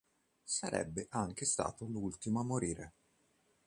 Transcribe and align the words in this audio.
Sarebbe 0.45 1.05
anche 1.11 1.45
stato 1.45 1.85
l'ultimo 1.85 2.39
a 2.39 2.43
morire. 2.43 2.93